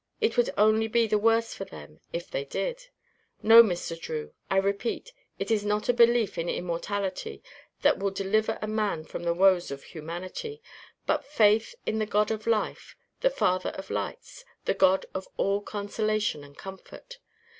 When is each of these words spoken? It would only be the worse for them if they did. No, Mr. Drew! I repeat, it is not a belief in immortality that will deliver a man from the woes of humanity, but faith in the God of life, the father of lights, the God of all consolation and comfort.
It 0.19 0.35
would 0.35 0.49
only 0.57 0.87
be 0.87 1.05
the 1.05 1.19
worse 1.19 1.53
for 1.53 1.63
them 1.65 1.99
if 2.11 2.27
they 2.27 2.43
did. 2.43 2.87
No, 3.43 3.61
Mr. 3.61 3.95
Drew! 4.01 4.33
I 4.49 4.57
repeat, 4.57 5.13
it 5.37 5.51
is 5.51 5.63
not 5.63 5.89
a 5.89 5.93
belief 5.93 6.39
in 6.39 6.49
immortality 6.49 7.43
that 7.83 7.99
will 7.99 8.09
deliver 8.09 8.57
a 8.63 8.67
man 8.67 9.03
from 9.03 9.21
the 9.25 9.33
woes 9.35 9.69
of 9.69 9.83
humanity, 9.83 10.59
but 11.05 11.23
faith 11.23 11.75
in 11.85 11.99
the 11.99 12.07
God 12.07 12.31
of 12.31 12.47
life, 12.47 12.95
the 13.19 13.29
father 13.29 13.69
of 13.77 13.91
lights, 13.91 14.43
the 14.65 14.73
God 14.73 15.05
of 15.13 15.27
all 15.37 15.61
consolation 15.61 16.43
and 16.43 16.57
comfort. 16.57 17.19